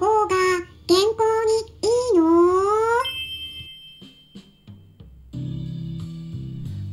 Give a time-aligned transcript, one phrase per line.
[0.00, 0.30] 方が
[0.86, 1.10] 健康
[1.44, 2.24] にいいの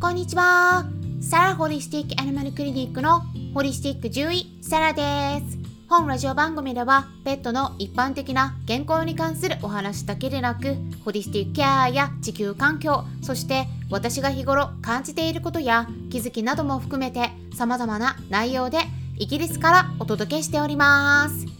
[0.00, 0.84] こんにちは。
[1.20, 3.20] サラホリスティックアニマルクリニックの
[3.54, 5.56] ホリスティック獣医、サラです。
[5.88, 18.78] 本ラジオ番組では、ペットの一般的な健康に関するお話だけでなく、ホリスティックケアや地球環境、そして私が日頃感じていることや気づきなども含めて様々な内容で
[19.16, 21.55] イギリスからお届けしております。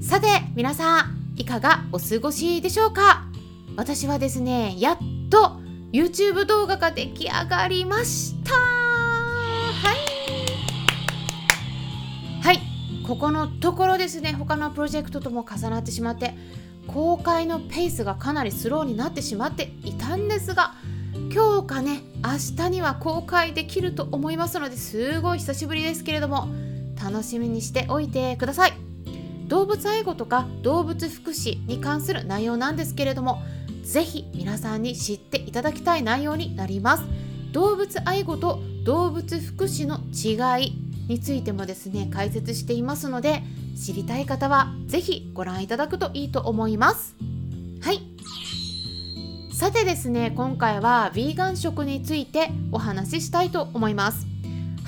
[0.00, 3.24] さて、皆さん、いかがお過ごしでしょうか？
[3.76, 4.98] 私はですね、やっ
[5.28, 5.60] と
[5.92, 8.54] YouTube 動画が出来上がりました。
[8.54, 9.92] は
[12.42, 12.42] い。
[12.42, 12.60] はい。
[13.06, 16.34] ここのところですね他のプロジェクトとも重なってしまって
[16.86, 20.74] 公開のペースがかなりスローになってしまっていたんですが
[21.32, 26.48] 今日かね明日には公開できると思いますのですごい久しぶりですけれども
[27.02, 28.87] 楽しみにしておいてください。
[29.48, 33.42] 動物愛護とか動物福祉に関する内容なんですけれども
[33.82, 37.04] ぜひ皆さんに知っていただきたい内容になります。
[37.52, 40.72] 動物愛護と動物福祉の違い
[41.08, 43.42] についてもですね解説していますので
[43.74, 47.16] 知りたい方はぜひご覧いただくといいと思います。
[47.80, 48.02] はい。
[49.54, 54.26] さてですね今回はヴィーガン食についてお話ししたいと思います。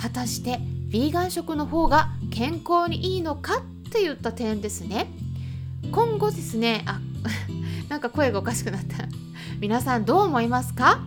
[0.01, 0.59] 果たして
[0.91, 5.09] ヴィーガン食の方が健康にいいのかっていった点ですね。
[5.91, 7.01] 今後ですねあ
[7.91, 9.09] なんか声がおかしくなった。
[9.61, 11.01] 皆さんどう思いますか？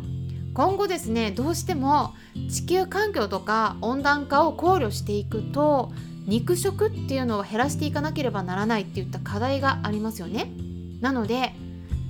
[0.53, 2.13] 今後ですねどうしても
[2.49, 5.91] 地球環境とか温暖化を考慮していくと
[6.27, 10.51] 肉食っていうのを減らしていかなければならないっていった課題がありますよね。
[10.99, 11.55] なので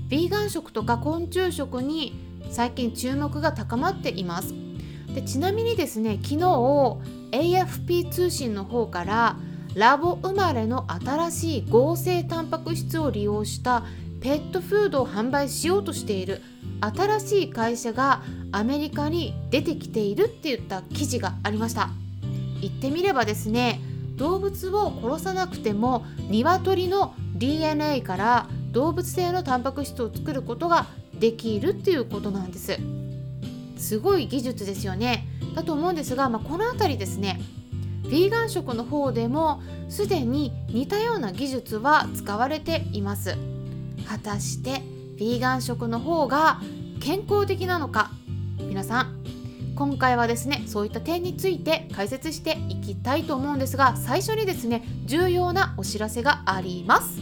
[0.10, 2.14] ヴィーガン食とか昆虫食に
[2.50, 4.56] 最近注目が高まっています。
[5.14, 6.38] でちなみにですね昨日
[7.32, 9.38] AFP 通信の方から
[9.76, 13.84] ラボ生まれの新しい合成タンパク質を利用した
[14.22, 16.42] ペットフードを販売しようとしている
[16.80, 21.90] 新しい会社がアメリカに出てきているって言った記事がありました。
[22.62, 23.82] 言ってみればですね
[24.16, 30.86] 動物を殺さなくても鶏の DNA から動物性のタンパク質を作ることが
[31.20, 32.78] できるっていうことなんです。
[33.78, 35.28] すごい技術ですよね。
[35.56, 37.40] だと思うんですが、まあ、この辺りですね
[38.04, 43.36] ヴィーガン食の方でもすでに似たような技術は使われています。
[44.08, 44.82] 果たして
[45.16, 46.60] ヴィーガン食の方が
[47.00, 48.12] 健康的なのか？
[48.60, 49.24] 皆さん
[49.76, 57.20] 今回はですねそういった点について解説していきたいと思うんですが最初にですね重要なお知らせがあります。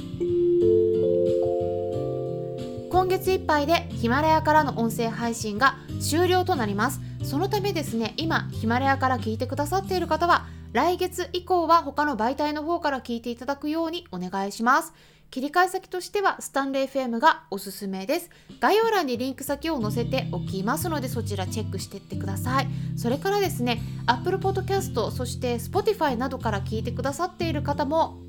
[2.89, 6.99] 今月いっぱいでヒマラヤからの音声配信が終了となります。
[7.23, 14.93] そのためですね今ヒマラヤから聞いてくださっている方は来月以降は他の媒体の方から聞いていただくようにお願いします。
[15.29, 18.29] 切り替え先としてはスタンレー FM がおすすめです。
[18.61, 22.67] 概要欄にリンク先を載せておきますのでそちらチェックしていってください。
[22.95, 28.19] それからですね Apple Podcast そして Spotify などから聞いてくださっている方も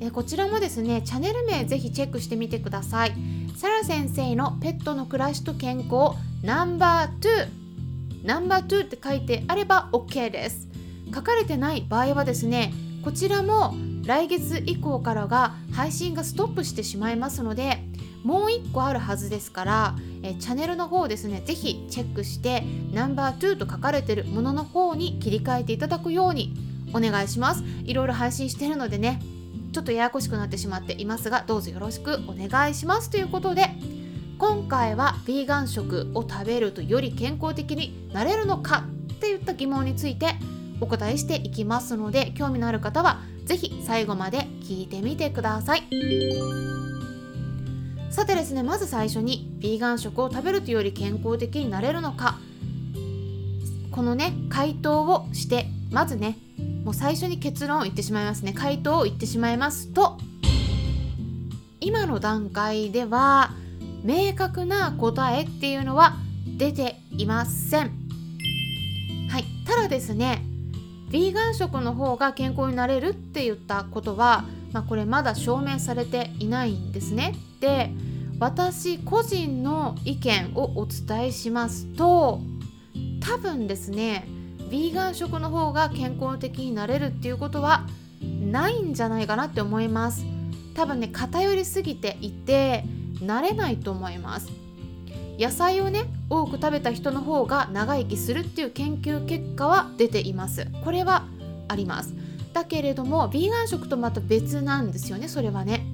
[0.00, 3.12] えこちらもですねチャンネル名ぜひチェックしてみてください。
[3.56, 7.48] サラ先生のペットの暮らしと健康ナンバー2
[8.24, 10.66] ナンバー2って書いてあれば OK です。
[11.16, 17.78] 書かれてない場合はですねこちらも来月以降からが配信がストップしてしまいますので
[18.22, 26.54] もう1個あるはずですからえチャンネルの方ですね是非チェックしてナンバー2と書かれてるものの方に切り替えていただくように
[26.92, 27.64] お願いします。
[27.84, 29.20] いろいろ配信してるのでね
[29.72, 33.08] ちょっとややこしくなってしまっていますがどうぞよろしくお願いします。
[33.08, 33.70] ということで
[34.38, 38.84] 今回はヴィーガン食を食べるとより健康的になれるのか
[39.14, 40.34] っていった疑問について
[40.80, 45.82] お答えしていきますので興味のある方は是非最後まで聞いてみてください。
[48.10, 52.38] さてですねまず最初にヴィーガン食を食べるというより健康的になれるのか。
[53.90, 56.38] このね回答をしてまずね
[56.84, 58.52] もう最初に結論を言ってしまいますね。
[58.52, 60.18] 回答を言ってしまいますと
[61.80, 63.52] 今の段階では
[64.02, 66.16] 明確な答えっていうのは
[66.58, 67.90] 出ていません。
[69.30, 70.42] はいただですね
[71.16, 77.34] ヴィーガン食の方が健康になれるって言ったことは、まあ、これまだ証明されていないんですね。
[77.58, 77.90] で
[78.38, 82.42] 私個人の意見をお伝えしますと
[83.20, 84.28] 多分ですね
[84.68, 87.86] ヴィーガン食の方が健康的になれるっていうことは
[88.20, 90.22] ないんじゃないかなって思います
[90.74, 92.84] 多分ね偏りすぎていて
[93.20, 94.50] 慣れないと思います
[95.38, 100.66] 野菜をね多く食べた人の方が長生きするっていう研究結果は出ています。
[100.84, 101.26] これは
[101.68, 102.14] あります。
[102.52, 105.84] だけれどもヴィーガン食とまた別なんですよねそれはね。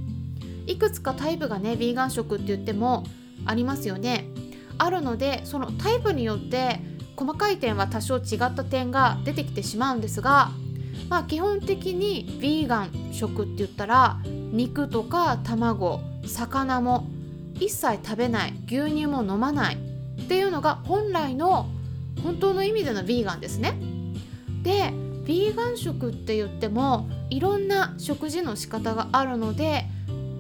[0.67, 3.05] いくつかタイプがねヴィーガン食って言っても
[3.45, 4.27] ありますよね。
[4.79, 6.81] あるのでそのタイプによって
[7.17, 10.51] 細かい点は多少違った点が出てきてしまうんですが
[11.09, 17.07] まあ基本的にヴィーガン食って言ったら肉とか卵魚も
[17.57, 21.69] 一切食べない牛乳も飲まないっていうのが本来の
[22.23, 23.79] 本当の意味でのヴィーガンですね。
[24.63, 24.93] で
[25.25, 29.85] ヴィーガン食って言ってもいろんな食事の仕方があるので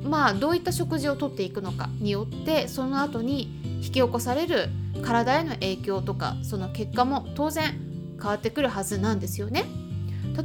[0.04, 4.68] まあどういった食事をとっていくのかによってその後に引き起こされる
[5.02, 7.80] 体への影響とかその結果も当然
[8.20, 9.64] 変わってくるはずなんですよね。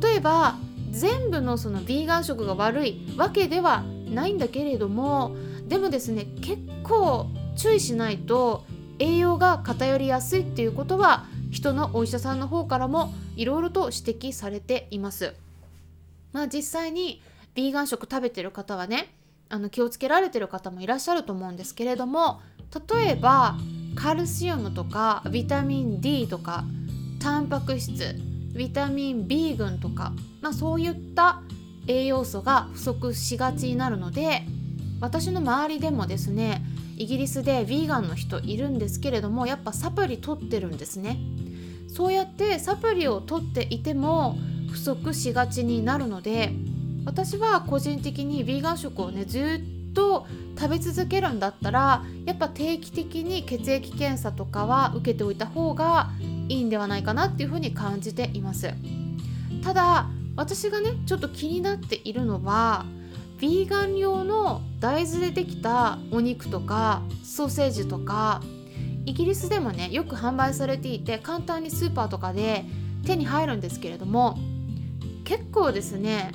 [0.01, 0.55] 例えば
[0.91, 5.35] 全部のそのヴィーガン食が悪いわけではないんだけれども
[5.67, 8.65] でもですね結構注意しないと
[8.99, 15.33] 栄養が偏りやすいっていうことは人のお医者さんの方からもいろいろと指摘されています。
[16.33, 17.21] まあ実際に
[17.55, 19.13] ヴィーガン食食べてる方はね
[19.49, 22.41] あの気をつけられてる方もいらっしゃると思うんですけれども
[22.89, 23.55] 例えば
[23.95, 26.65] カルシウムとかビタミン D とか
[27.19, 28.15] タンパク質
[28.55, 30.11] ビタミン B 群とか、
[30.41, 31.41] まあ、そういった
[31.87, 34.43] 栄養素が不足しがちになるので
[34.99, 36.61] 私の周りでもですね
[36.97, 41.19] イギリスでヴィーガンの人いるんですけれどもやっぱサプリ取ってるんですね。
[41.87, 44.37] そうやってサプリを取っていても
[44.71, 46.51] 不足しがちになるので
[47.05, 50.27] 私は個人的にヴィーガン食をねずっと
[50.59, 56.09] 食べ続けるんだったらやっぱ定期的に血液検査とかは受けておいた方が
[56.49, 58.73] いいんではないかなっていうふうに感じています。
[59.63, 62.85] ただ私がねちょっと気になっているのは
[63.37, 68.41] ヴィーガン用の大豆でできたお肉とかソーセージとか
[69.05, 72.65] イギリスでもねよく販売されていて簡単にスーパーとかで
[73.05, 74.37] 手に入るんですけれども
[75.23, 76.31] 結構ですね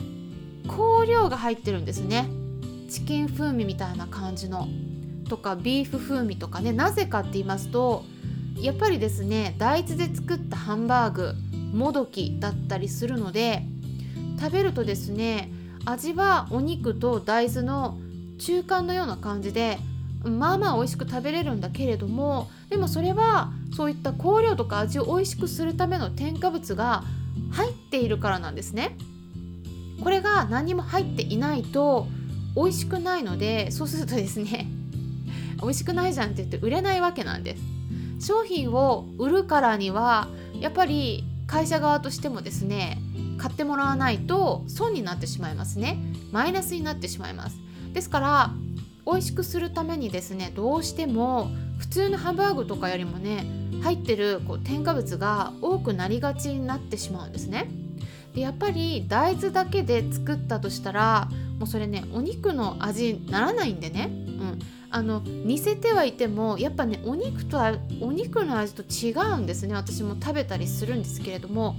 [0.69, 2.29] 香料が入ってるんですね。
[2.89, 4.69] チキン風味みたいな感じの。
[5.29, 6.73] とかビーフ風味とかね。
[6.73, 8.05] なぜかって言いますと
[8.61, 11.35] やっぱりですね大豆で作ったハンバーグ
[11.73, 13.63] もどきだったりするので
[14.39, 15.51] 食べるとですね
[15.85, 17.99] 味はお肉と大豆の
[18.39, 19.79] 中間のような感じで
[20.25, 27.03] まあまあ美味しく食べれるんだけれどもでもそれはそういった香料とか味を美味しくするための添加物が
[27.51, 28.97] 入っているからなんですね。
[30.03, 32.09] これが何も入っていないと
[32.57, 34.67] 美味しくないのでそうするとですね
[35.63, 38.27] 美味しくないじゃんって言って売れないわけなんです。
[38.27, 40.29] 商品を売るからには
[40.61, 42.99] やっぱり会社側としてもですね
[43.43, 45.99] 買ってもらわないと損になってしまいますね。
[46.31, 47.59] マイナスになってしまいます。
[47.93, 48.51] ですから
[49.05, 53.45] 美味しくするためにですねどうしても普通のハンバーグとかよりもね
[53.83, 57.69] 入ってるこう添加物が多くなりがちになってしまうんですね。
[58.33, 61.29] でやっぱり大豆だけで作ったとしたら
[61.59, 64.59] もうそれねお肉の味にならないんでね、うん、
[64.89, 67.59] あの似せてはいてもやっぱねお肉と
[68.01, 69.75] お肉の味と違うんですね。
[69.75, 71.75] 私も食べたりするんですけれども。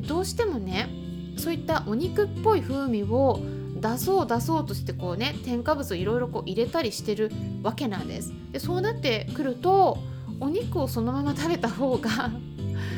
[0.00, 0.88] どうしてもね
[1.36, 3.40] そういったお肉っぽい風味を
[3.80, 7.30] 出そう出そうとしてこうね添加物をいろいろ入れたりしてる
[7.62, 8.32] わけなんです。
[8.52, 9.98] でそうなってくると
[10.40, 12.30] お肉をそのまま食べた方が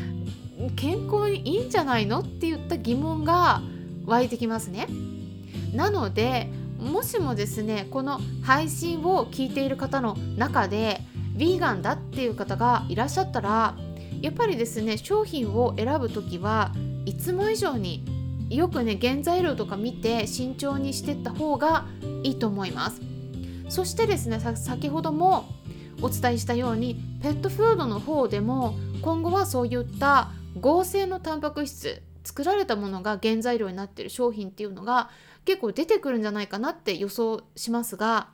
[0.76, 3.60] 健康にいいんじゃないのって言った疑問が
[4.06, 4.86] 湧いてきますね。
[5.74, 6.48] なので
[6.78, 11.00] もしもですねこの配信を聞いている方の中で
[11.36, 13.74] ヴィーガンだっていう方がいらっしゃったら
[14.20, 16.72] やっぱりですね商品を選ぶ時は
[17.04, 18.04] いつも以上に
[18.50, 21.86] よくね原材料とか見て慎重にしてった方が
[22.22, 23.00] いいと思います。
[23.68, 25.48] そしてですね先ほども
[26.00, 35.10] お伝えしたようにペットフードの方でも今後はそういった合成のタンパク質作られたものが原材料になってる商品っていうのが
[35.44, 38.28] 結構出てくるんじゃないかなって予想しますが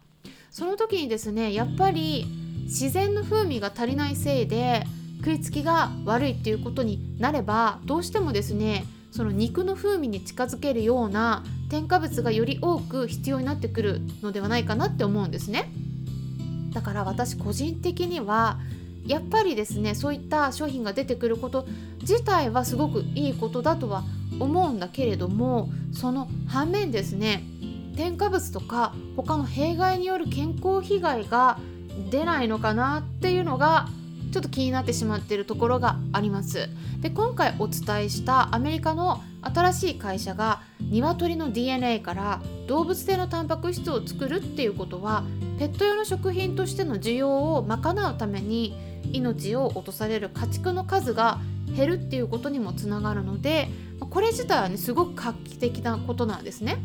[0.51, 2.27] その時にですねやっぱり
[2.65, 4.85] 自然の風味が足りないせいで
[5.25, 15.73] 食いつきが悪いっていうことになればどうしてもですねその肉の風味に近づけるような添加物がより多く必要になってくるのではないかなって思うんですね。
[16.75, 18.59] だから私個人的には
[19.07, 21.67] やっぱりですねそういった商品が出てくること
[22.01, 24.03] 自体はすごくいいことだとは
[24.41, 27.45] 思うんだけれどもその反面ですね
[27.97, 31.59] 添加物とか他の弊害による健康被害が
[32.11, 33.89] 出ないのかなっていうのが
[34.35, 40.61] ちょっと気になってしまっているところがありますで今回お伝えしたアメリカの新しい会社が
[40.91, 45.23] 鶏の DNA から動物性のタンパク質を作るっていうことは
[45.61, 48.77] ペット用の食品としての需要を賄うために
[49.13, 51.39] 命を落とされる家畜の数が
[51.77, 53.69] 減るっていうことにもつながるので
[54.01, 56.79] これ自体はねすごく画期的なことなんですね。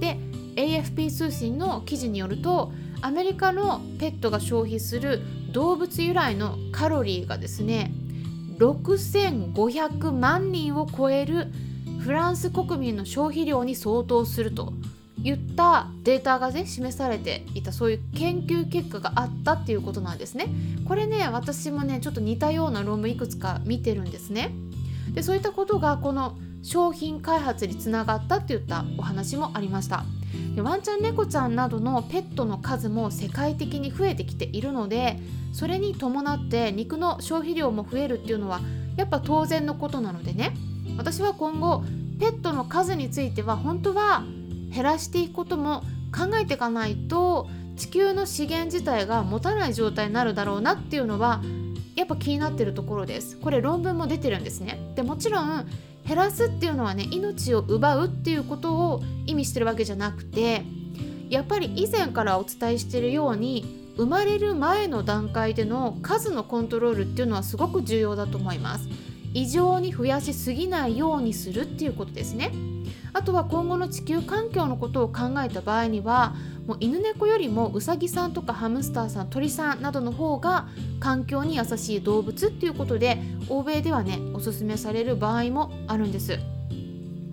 [0.00, 0.18] で
[0.56, 5.20] AFP 通信の記事によるとアメリカのペットが消費する
[5.52, 7.92] 動物由来のカロリーがですね
[8.58, 11.48] 6500万人を超える
[12.00, 14.72] フランス国民の消費量に相当すると
[15.22, 20.46] いったデータがね示されていたそういう研究結果があったっていうことなんですね。
[20.86, 24.52] これね私もねちょっと似たような論文いくつか見てるんですね。
[25.12, 30.04] でそういったことがこの商品開発につながったっていったお話もありました。
[30.54, 35.18] でワンちゃん猫ちゃんなどのペットの数も世界的に増えてきているので
[35.52, 38.60] それに伴って肉の消費量も増えるっていうのは
[38.96, 40.54] やっぱ当然のことなのでね。
[40.96, 41.84] 私は今後
[42.18, 44.24] ペットの数については本当は
[44.74, 45.82] 減らしていくことも
[46.16, 51.42] 考えていかないと地球の資源自体が持たない状態になるだろうなっていうのは
[51.94, 53.36] やっぱ気になってるところです。
[53.38, 54.78] これ論文も出てるんですね。
[54.94, 55.66] でもちろん
[56.06, 60.62] 減らすっていうのはね命を奪うっていうことを意味してるわけじゃなくて
[61.28, 68.88] やっぱり以前からお伝えしてるように生まれる前の段階での数のコントロールっていうのはすごく重要だと思います。
[69.32, 72.52] 異常に増やしすぎないようにするっていうことですね。
[73.16, 76.34] あとは今後の地球環境のことを考えた場合には
[76.66, 80.68] もう犬猫よりもウサギさんとかハムスターさん鳥さんなどの方が
[81.00, 83.18] 環境に優しい動物っていうことで
[83.48, 86.38] 欧米ではねおすすめされる場合もあるんです。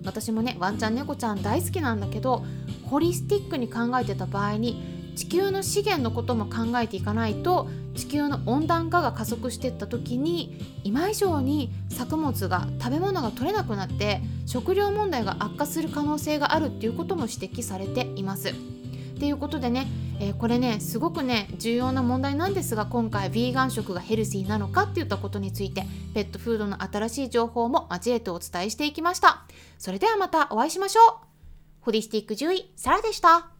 [0.06, 2.46] 私もねワンちゃん猫ちゃん大好きなんだけど
[2.84, 18.50] ホリスティックに考えてた場合に地球の資源のことも考えていかないと地球の温暖化が加速していった時に今以上に作物が食べ物が取れなくなって食料問題が悪化する可能性があるっていうことも指摘されています。
[18.50, 19.86] っていうことでね、
[20.18, 29.44] えー、これねすごくね重要な問題なんですが今回ヴィーガン食がヘルシーなのかっていったことについてペットフードの新しい情報も交えてお伝えしていきました。
[29.78, 31.12] それではまたお会いしましょう。
[31.80, 33.53] ホリスティック獣医サラでした。